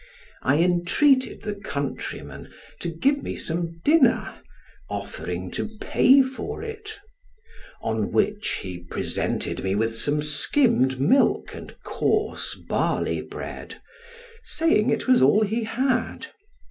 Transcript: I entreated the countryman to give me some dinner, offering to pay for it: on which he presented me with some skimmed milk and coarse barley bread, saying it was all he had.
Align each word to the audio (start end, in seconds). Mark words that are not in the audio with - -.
I 0.41 0.55
entreated 0.63 1.43
the 1.43 1.53
countryman 1.53 2.51
to 2.79 2.87
give 2.89 3.21
me 3.21 3.35
some 3.35 3.79
dinner, 3.83 4.33
offering 4.89 5.51
to 5.51 5.77
pay 5.79 6.23
for 6.23 6.63
it: 6.63 6.97
on 7.83 8.11
which 8.11 8.61
he 8.63 8.79
presented 8.79 9.63
me 9.63 9.75
with 9.75 9.93
some 9.93 10.23
skimmed 10.23 10.99
milk 10.99 11.53
and 11.53 11.75
coarse 11.83 12.55
barley 12.55 13.21
bread, 13.21 13.79
saying 14.43 14.89
it 14.89 15.07
was 15.07 15.21
all 15.21 15.43
he 15.43 15.65
had. 15.65 16.25